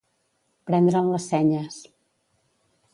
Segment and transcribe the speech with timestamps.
[0.69, 1.79] Prendre'n les senyes.